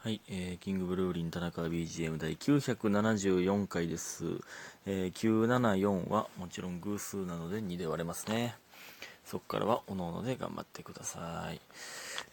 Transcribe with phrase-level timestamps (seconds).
[0.00, 4.26] はい、えーキングブルーリン田中 BGM 第974回です、
[4.86, 8.54] えー974はもちろん偶数なので2で割れますね。
[9.24, 11.60] そこからはおのおので頑張ってください。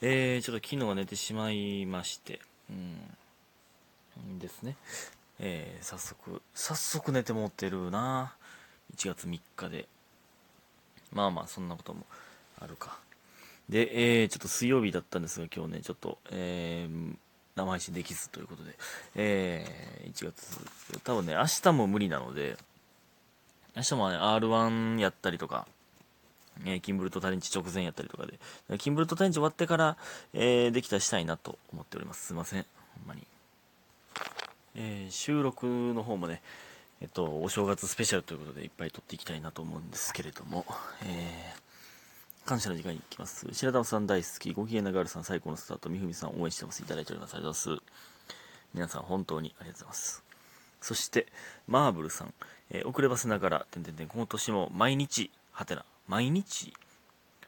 [0.04, 2.40] えー、ちょっと昨日は寝てしまいまして
[2.70, 4.76] うんですね。
[5.40, 8.36] えー早速早速寝て持ってるな。
[8.96, 9.88] 1月3日で。
[11.12, 12.06] まあまあそんなことも
[12.60, 13.00] あるか。
[13.68, 17.16] で、えー、ちょっと水曜日だったんですが、今日ね、ちょっと、えー、
[17.56, 18.76] 生配信できずということで、
[19.16, 22.58] えー、1月、多分ね、明日も無理なので、
[23.76, 25.68] 明日もね、R1 やったりとか、
[26.66, 28.40] えー、キンブルトタレンチ直前やったりとかで、
[28.78, 29.98] キンブルトタレンチ終わってから、
[30.34, 32.28] えー、できたらしたいなと思っております。
[32.28, 32.66] すいません。
[33.00, 33.26] ほんまに。
[34.76, 36.42] えー、収録の方もね、
[37.02, 40.66] えっと、お正月スペシャルということでいっぱい撮っていきたいなと思うんですけれども、
[41.04, 41.65] えー、
[42.46, 43.48] 感謝の時間に行きます。
[43.52, 46.84] 白玉さん大好き、ご機嫌なガールさん最高のスタート、みふみさん応援してます。
[46.84, 47.34] いただいております。
[47.34, 47.84] ありがとうございます。
[48.76, 50.24] 皆さん本当にありがとうございます。
[50.80, 51.26] そして、
[51.68, 52.34] マーブルさん、
[52.70, 56.72] えー遅ればせながら、てんてんてん、今年も毎日、はてな、毎日、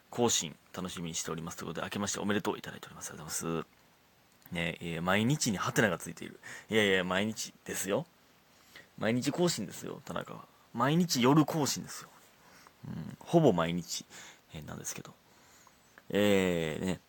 [0.09, 1.57] 更新、楽しみにしております。
[1.57, 3.11] ということで、明けましておめでとういただいております。
[3.11, 3.67] ありがとうございます。
[4.51, 6.39] ねえー毎日にハテナがついている。
[6.71, 8.07] いやいや、毎日ですよ。
[8.97, 10.45] 毎日更新ですよ、田中は。
[10.73, 12.09] 毎日夜更新ですよ。
[12.87, 14.05] うん、ほぼ毎日、
[14.53, 15.13] えーなんですけど。
[16.09, 16.99] えー、ね。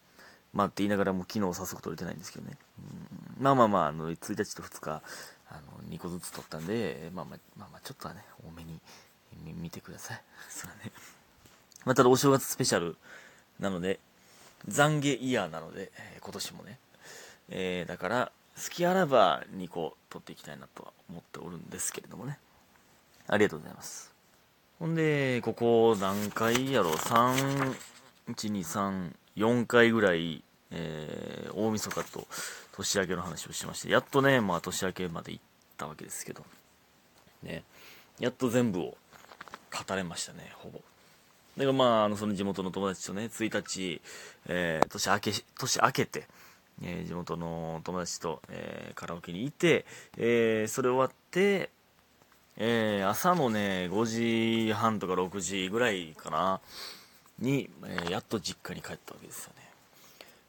[0.53, 2.57] まあって言いながらも昨日早速撮れてないんですけどね。
[3.39, 5.03] うん、まあまあまあ、あの、1日と2日、
[5.51, 8.81] あの、2個ずつ撮ったんで、まあまあ、まあまあ、ちょっとはね、多めに
[9.55, 10.23] 見てください。
[10.49, 10.93] それはね。
[11.85, 12.97] まあ、ただお正月スペシャル
[13.61, 14.01] なので、
[14.69, 16.79] 懺悔イヤーなので、えー今年もね。
[17.49, 22.39] えーだから、好きあらば2個撮っていきたいなとは思っておるんですけれどもね。
[23.29, 24.08] ありがとうございます。
[24.79, 27.75] ほんで、ここ何回やろ ?3、
[28.29, 32.29] 1、2、3、4回ぐらい、えー大晦日と
[32.73, 35.45] 年明けの話をしまして、やっとね、まあ年明けまで行っ
[35.77, 36.45] たわけですけど、
[37.43, 37.65] ね、
[38.21, 38.83] やっと全部を
[39.87, 40.79] 語れましたね、ほぼ。
[41.57, 44.01] だからまあ、あの、その地元の友達とね、1日、
[44.47, 46.29] えー年明け、年明けて、
[46.85, 49.85] えー地元の友達と、えーカラオケにいて、
[50.17, 51.71] えーそれ終わって、
[52.61, 56.61] えー朝のね、5時半とか6時ぐらいかな、
[57.39, 59.63] に、えーやっと実家に帰ったわけですよね。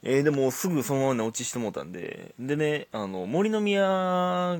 [0.01, 4.59] えーでもすぐそのまま寝落ちしてもうたんで、でね、あの、森の宮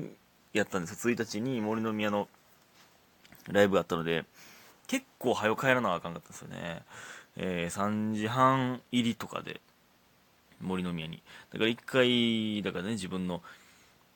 [0.52, 1.14] やったんですよ。
[1.14, 2.28] 1日に森の宮の
[3.48, 4.24] ライブがあったので、
[4.86, 6.82] 結構早く帰らなあかんかったんですよね。
[7.36, 9.60] えー3時半入りとかで、
[10.60, 11.20] 森の宮に。
[11.52, 13.42] だから一回、だからね、自分の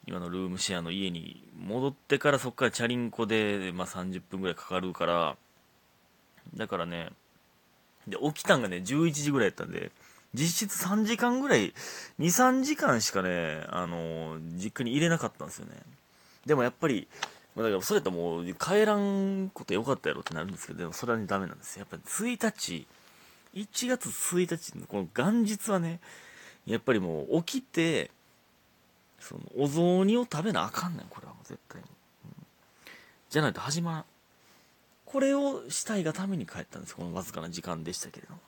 [0.07, 5.37] 今のルームシェアの家に戻ってからそこからチャリンコで、まあ、30分ぐらいかかるから、
[6.55, 7.11] だからね、
[8.07, 9.93] で、起きたんがね、11時ぐらいやったんで、
[10.35, 11.75] 実質3時間ぐらい、2、
[12.19, 15.73] 3時間しかね、あの実家に入れなかったんですよね。
[16.45, 17.09] でもやっぱり、
[17.55, 21.79] まあだからそれやったらもう帰らんことよかったやろってなるんですけど、でもそれはね、ダメなんです。
[21.79, 22.87] やっぱり1日、
[23.55, 26.01] 1月1日のこの元日はね、
[26.67, 28.11] やっぱりもう起きて、
[29.25, 31.89] そのお雑煮を食べなあかんねん、これはもう絶対に。
[31.89, 32.47] うん
[33.31, 34.05] じゃないと始まらん。
[35.07, 38.41] これをしたいがために帰ったんです、このわずかな時間でしたけれども。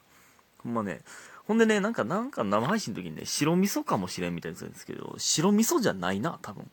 [0.58, 1.00] ほんまね、
[1.46, 6.70] ほんでね、なんか、なんか生配信の時にね、白味噌かもしれんみたいに言ってたんですけど、白味噌じゃないな、多分。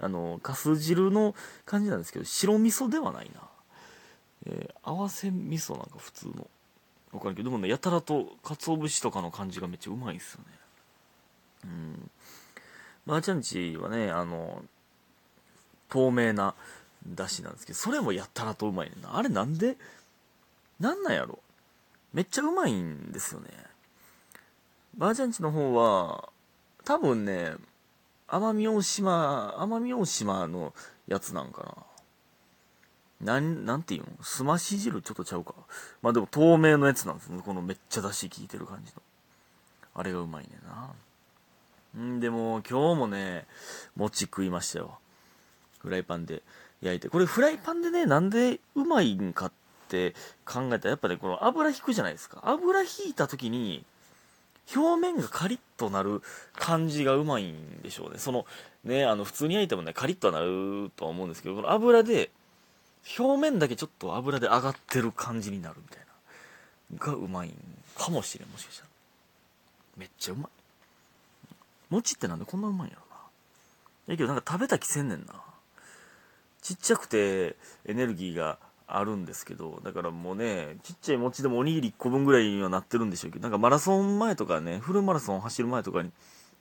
[0.00, 1.34] あの、かす汁の
[1.64, 3.40] 感じなんですけど、白味噌ではないな。
[4.46, 6.48] えー合わせ味噌なんか普通の。
[7.12, 10.46] わかるけど、でもね、やたらと鰹節とかの感じがめっちゃうまいんですよね。
[11.64, 12.10] うん。
[13.06, 14.62] まあ、ちゃんちはね、あの、
[15.88, 16.54] 透明な
[17.06, 19.16] だしなんですけど、それもやったらとうまいねんな。
[19.16, 19.76] あれなんで、
[20.80, 21.38] なんなんやろ？
[22.12, 23.48] めっちゃうまいんですよね。
[24.96, 26.30] ばあちゃんちの方は、
[26.84, 27.52] 多分ね、
[28.28, 30.74] 奄美大島、奄美大島の
[31.06, 31.86] やつなんか
[33.20, 33.34] な。
[33.34, 34.08] なん、なんていうの？
[34.22, 35.54] すまし汁ちょっとちゃうか。
[36.02, 37.40] まあでも透明のやつなんですね。
[37.44, 39.02] このめっちゃ出汁効いてる感じの。
[39.94, 40.90] あれがうまいねんな。
[41.98, 43.46] んでも今日もね、
[43.96, 44.98] 餅食いましたよ。
[45.78, 46.42] フライパンで
[46.82, 47.08] 焼いて。
[47.08, 49.52] これフライパンでね、なんでうまいんかっ
[49.88, 50.14] て
[50.44, 52.40] 考えたら、やっぱね、この油引くじゃないですか。
[52.44, 53.84] 油引いた時に、
[54.74, 56.22] 表面がカリッとなる
[56.54, 58.18] 感じがうまいんでしょうね。
[58.18, 58.46] その、
[58.84, 62.30] ね、あの、普通に焼いてもね、カリッとはなるとは思うんですけど、この油で、
[63.18, 66.06] 表面だけちょっと油で上がってる感じになるみたいな。
[66.98, 67.54] がうまいん
[67.96, 68.88] かもしれん、もしかしたら。
[69.96, 70.55] めっちゃうまい。
[71.90, 73.16] 餅ってなんでこんなうまいんやろな。
[74.08, 75.34] だけどなんか食べた気せんねんな。
[76.62, 77.56] ちっちゃくて
[77.86, 86.10] エネルギーがあるんですけど、だからもうね、ちっちゃい餅でもおにぎり1個分ぐらいにはなってるんでしょうけど、なんかマラソン前とかね、フルマラソン走る前とかに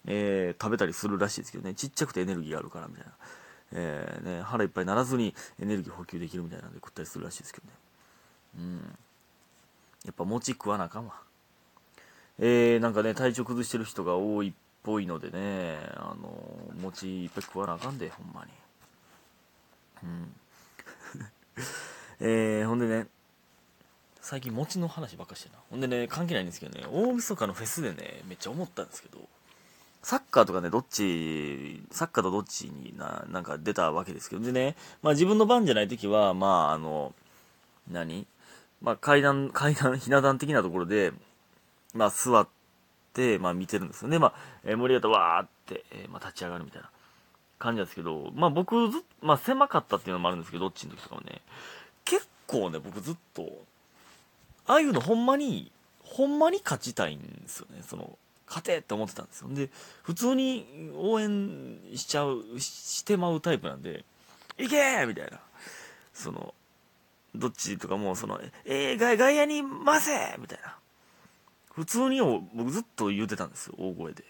[0.07, 3.11] えー、食べたりするらしいですけどね、ちっちゃくてエネルギーがあるからみたいな。
[3.73, 7.73] えー、ね、腹いっぱいならずにエネルギー補給できるみたいなんで食ったりするらしいですけどね。
[8.59, 8.97] うん。
[10.05, 11.15] やっぱ餅食わなあかんわ。
[12.37, 14.53] えー、なんかね、体調崩してる人が多いっ
[14.85, 16.31] ぽいのでね、あの、
[16.79, 18.51] 餅いっぱい食わなあかんで、ほんまに。
[20.03, 20.35] うん。
[22.21, 23.07] えー、ほんでね、
[24.21, 25.55] 最近餅の話ばっかしてな。
[25.71, 29.17] ほんでね、関係ないんですけどね、大晦日のフェスでね、めっちゃ思ったんですけど、
[30.03, 37.13] サッカーとかね、どっち、サッカーとどっちにな、なんか出たわけですけど、でね、まあ自分の番じゃない時は、まああの、
[37.89, 38.27] 何？
[38.81, 41.11] まあ階段、階段、ひな壇的なところで、
[41.93, 42.54] まあ座って、
[43.39, 44.19] まあ見てるんですよね。
[44.19, 44.33] まあ、
[44.63, 46.89] えー、盛り上がったわーって、えー、まあ立ち上がるみたいな
[47.59, 51.41] 感じなんですけど、まあ僕ずまあ狭かったっていうのもあるんですけど、どっちの時とかもね、
[52.03, 53.49] 結構ね、僕ずっと、
[54.67, 55.71] ああいうのほんまに、
[56.03, 57.81] ほんまに勝ちたいんですよね。
[57.87, 58.17] その、
[58.47, 59.47] 勝てって思ってたんですよ。
[59.49, 59.69] で、
[60.03, 64.05] 普通に応援しちゃう、してまうタイプなんで、
[64.57, 65.39] いけーみたいな。
[66.13, 66.53] その、
[67.33, 70.75] どっちとかも、その、えー、外外野に回せみたいな。
[71.75, 72.21] 普通に
[72.53, 74.23] 僕ずっと言うてたんですよ、大声で。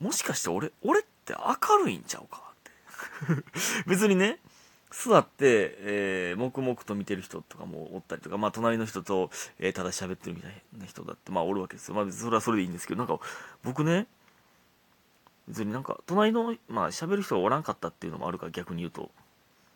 [0.00, 3.44] もしかして俺、俺って明るいんちゃうかって。
[3.86, 4.40] 別にね、
[4.90, 11.94] 座って、えー、黙々と見てる人とかもおったりとか、まあ、隣の人と、えー、ただ喋ってるみたいな人だって、まあ、おるわけですよ。
[11.94, 13.24] まあ、それはそれでいいんですけど、なんか、
[13.62, 14.08] 僕ね、
[15.46, 19.10] 別になんか、隣の、まあ、喋る人がおらんかったっていうのもあるから、逆に言うと。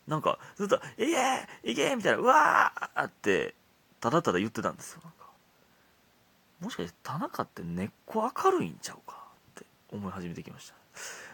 [0.09, 3.55] なんか、ずっと、いけーいけーみたいな、うわーって、
[4.01, 5.03] ただただ言ってたんですよ。
[6.61, 9.17] もしかして田中って根っこ明るいんちゃうか
[9.51, 10.75] って思い始めてきました。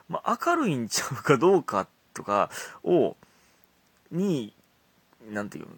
[0.09, 2.51] まあ、明るいんちゃうかどうかとか
[2.83, 3.17] を、
[4.11, 4.53] に、
[5.31, 5.71] なんていうの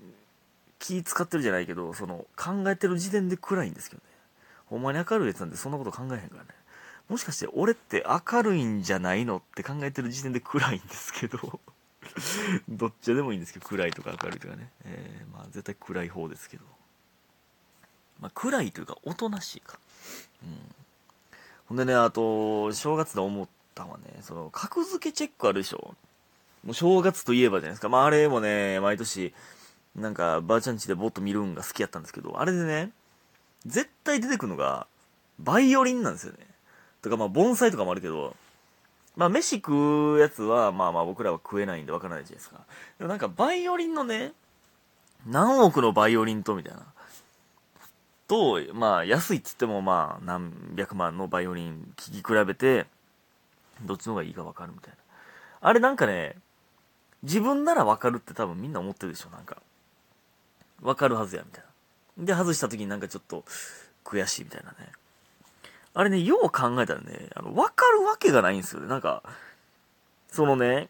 [0.79, 4.07] 気使ってるじゃないけど、その、考えてる時点で暗いんですけどね。
[4.67, 6.51] ほんまに明るいやつなんでそんなこと考えへんからね。
[7.09, 11.61] もしかして俺って明るいんじゃないのって考えてる時点で暗いんですけど
[12.69, 14.71] どっちでもいいんですけど、暗いとか明るいとかね。
[14.85, 16.65] えー、まあ絶対暗い方ですけど。
[18.21, 19.79] まあ暗いというか、おとなしいか。
[20.43, 20.59] うん。
[21.69, 25.95] ほんでね、あと、正月で思ったのはね、その、格付けチェックあるでしょ
[26.65, 27.89] もう正月といえばじゃないですか。
[27.89, 29.35] まああれもね、毎年、
[29.95, 32.91] なんか、ばあちゃんちでぼっと見るんが好きやったんですけど、あれでね、
[33.65, 34.87] 絶対出てくるのが、
[35.39, 36.39] バイオリンなんですよね。
[37.03, 38.35] とかまあ、盆栽とかもあるけど、
[39.17, 42.61] まあ、飯食うやつは、まあまあ僕らは食えないんでわからないじゃないですか。
[42.99, 44.33] でもなんか、バイオリンのね、
[45.27, 46.85] 何億のバイオリンと、みたいな。
[48.29, 52.87] と、まあ、安いっつっても、まあ、何百万のバイオリン聴き比べて、
[53.83, 54.97] どっちの方がいいかわかるみたいな。
[55.61, 56.37] あれなんかね、
[57.23, 59.57] 自分ならわかるって多分みんな思ってるでしょ、なんか。
[60.83, 61.65] わかるはずや、みたい
[62.19, 62.25] な。
[62.25, 63.45] で、外した時になんかちょっと
[64.05, 64.93] 悔しいみたいなね。
[65.95, 68.89] あれね、よう考えたらね、あの、わかるわけがないんですよね。
[68.89, 69.23] なんか、
[70.29, 70.89] そのね、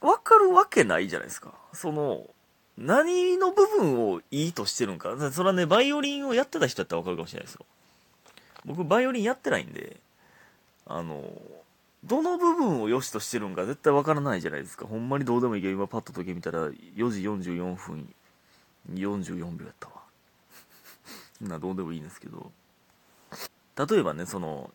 [0.00, 1.52] わかるわけないじゃないですか。
[1.72, 2.26] その、
[2.78, 5.16] 何の部分をいいとしてるんか？
[5.32, 7.64] それはね、バイオリンをやってた人やったらわかるかもしれないですよ。
[8.64, 9.96] 僕、バイオリンやってないんで、
[10.86, 11.24] あの、
[12.04, 14.86] どの部分を良しとしてるんか絶対わからないじゃないですか。
[14.86, 18.14] ほんまにどうでもいいけど、今パッと時計見たら4時44分
[18.92, 19.94] 44秒やったわ。
[21.40, 22.52] な、どうでもいいんですけど。
[23.88, 24.72] 例えばね、その、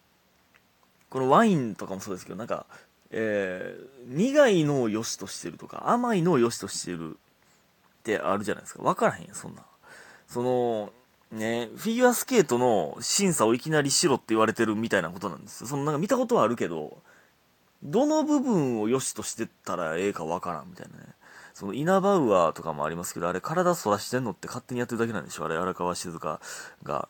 [1.09, 2.65] このワインとかもそうですけど、なんか、
[3.09, 7.17] えー、苦いのを良しとしてるとか、甘いのを良しとしてる
[8.01, 8.83] ってあるじゃないですか。
[8.83, 9.63] わからへんよ、そんな。
[10.27, 10.91] その、
[11.31, 15.67] ね、フィギュアスケートの審査をいきなりしろって言われてるみたいなことなんですよ。
[15.67, 16.97] そのなんか見たことはあるけど、
[17.83, 21.05] どの部分を良しとしてたらええかわからんみたいなね。
[21.53, 26.39] そのイナバウアーとかもありますけど、あれ体反らしてんのって勝手にやってるだけなんでしょあれ荒川静香
[26.83, 27.07] が。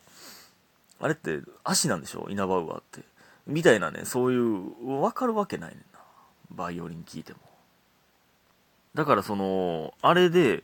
[1.00, 3.00] あれって足なんでしょイナバウアーって。
[3.46, 6.00] みたいなね、そういう、わかるわけないねんな。
[6.50, 7.38] バイオリン聞いても。
[8.94, 10.62] だからその、あれで、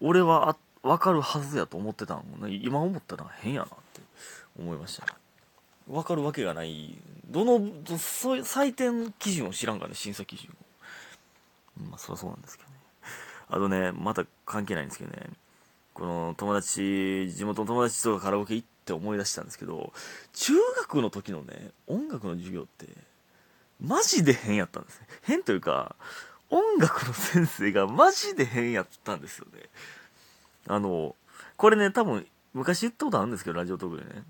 [0.00, 2.58] 俺はあわかるはずやと思ってたのね。
[2.62, 4.00] 今思ったら変やなって
[4.58, 5.12] 思いましたね。
[5.88, 6.96] わかるわけがない。
[7.28, 11.90] どの、そういう採点基準を知らんからね、審査基準を。
[11.90, 12.76] まあ、そりゃそうなんですけどね。
[13.48, 15.28] あとね、また関係ないんですけどね。
[15.92, 19.92] この友達、地元の友達とカラオケ行って思い出したんですけど、
[20.32, 22.86] 中学の時のね、音楽の授業って、
[23.80, 25.06] マジで変やったんですね。
[25.22, 25.96] 変というか、
[26.50, 29.62] 音楽の先生がマジで変やったんですよね。
[30.66, 31.14] あの、
[31.56, 34.24] これね、多分、昔言ったことあるんですけど、ラジオトークでね。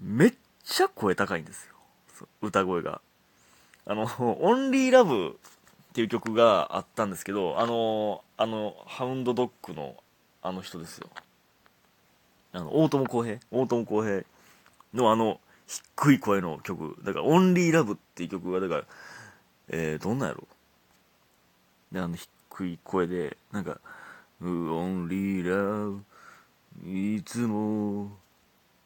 [0.00, 0.34] めっ
[0.64, 1.74] ちゃ声高いんですよ。
[2.40, 3.00] 歌声が。
[3.86, 4.08] あの、
[4.40, 5.38] オンリーラブ
[5.90, 9.96] っていう曲があったんですけど、あの、あの、ハウンドドッグの
[10.42, 11.08] あの人ですよ。
[12.52, 14.24] あの、大友康平大友康平
[14.94, 16.96] のあの、低い声の曲。
[17.04, 18.84] だから、オンリーラブっていう曲が、だから、
[19.68, 20.48] えー、どんなんやろ
[21.92, 23.80] で、あの、低い声で、なんか、
[24.42, 26.00] オンリーラ
[26.84, 28.10] ブ、いつも、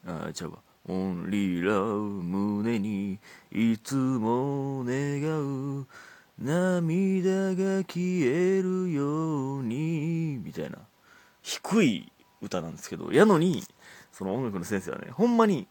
[0.06, 0.58] あ、ちゃうわ。
[0.86, 3.18] オンリーラブ、胸に、
[3.52, 5.86] いつも願う、
[6.38, 10.78] 涙が消えるように、みたいな、
[11.42, 13.62] 低い歌なんですけど、やのに、
[14.12, 15.68] その音楽の先生はね、ほんまに、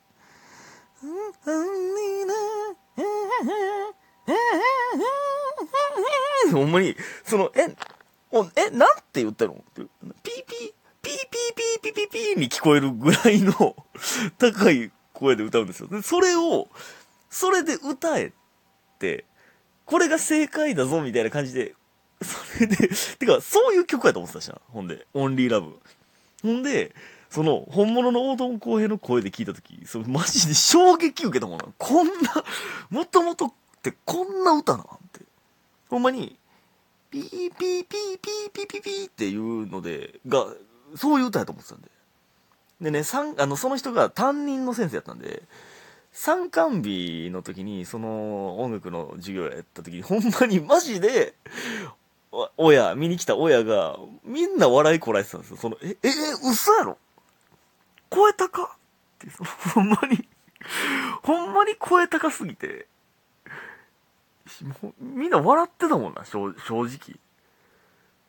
[6.54, 6.96] ほんまに、
[7.26, 7.76] その、え、
[8.32, 9.54] おえ、なんて言ったの？
[9.54, 9.88] ってピー
[10.24, 13.76] ピー、ピーピーピーピーピーピーに聞こえるぐらいの
[14.40, 15.88] 高い声で歌うんですよ。
[15.88, 16.68] で、それを、
[17.30, 18.32] それで歌えっ
[19.00, 19.26] て、
[19.86, 21.76] これが正解だぞみたいな感じで、
[22.22, 24.60] それで、 てか、そういう曲やと思ってたしな。
[24.70, 25.78] ほんで、 Only Love。
[26.42, 26.96] ほんで、
[27.30, 31.66] その、本物の大友康平の声で聞いたとき、そのマジで衝撃受けたもんな。
[31.78, 32.14] こんな、
[32.90, 35.22] もともとってこんな歌なんて。
[35.90, 36.38] ほんまに、
[37.14, 38.20] ピーピーピーピー
[38.52, 40.48] ピーピーピーっていうので、が、
[40.96, 41.90] そういう歌やと思ってたんで。
[42.82, 43.04] でね、
[43.38, 45.44] あの、その人が担任の先生やったんで、
[46.12, 51.36] 参観日の時に、その音楽の授業やった時に、ほんまにマジで、
[52.58, 55.58] 親、見に来た親が、みんな笑いこらえてたんですよ。
[55.58, 56.10] その、え、え、
[56.50, 56.98] 嘘やろ
[58.10, 58.68] 声高っ
[59.20, 59.28] て、
[59.76, 60.28] ほんまに
[61.22, 62.88] ほんまに声高すぎて、
[64.82, 67.20] もうみんな笑ってたもんな、正直。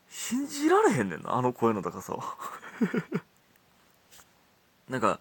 [0.08, 2.36] 信じられへんねんな、あの声の高さは。
[4.88, 5.18] なんか、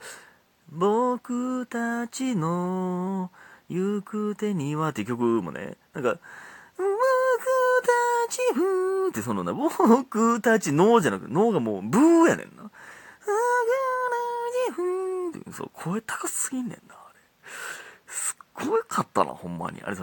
[0.69, 3.31] 僕たちの
[3.69, 6.19] 行く手にはって曲もね、なんか、
[6.77, 6.89] 僕
[8.27, 12.69] たちふーってそのな、僕たちのじゃなくて、のがもうブーやねんな。
[14.73, 17.19] ふーって、そう、声高すぎんねんな、あれ。
[18.07, 19.81] すっごいかったな、ほんまに。
[19.83, 20.01] あれさ、